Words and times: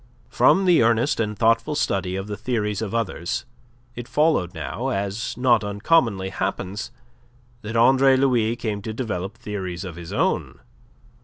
From 0.29 0.65
the 0.65 0.81
earnest 0.81 1.19
and 1.19 1.37
thoughtful 1.37 1.75
study 1.75 2.15
of 2.15 2.25
the 2.25 2.35
theories 2.35 2.81
of 2.81 2.95
others, 2.95 3.45
it 3.93 4.07
followed 4.07 4.55
now 4.55 4.87
as 4.87 5.37
not 5.37 5.63
uncommonly 5.63 6.29
happens 6.29 6.89
that 7.61 7.77
Andre 7.77 8.17
Louis 8.17 8.55
came 8.55 8.81
to 8.81 8.95
develop 8.95 9.37
theories 9.37 9.83
of 9.85 9.97
his 9.97 10.11
own. 10.11 10.59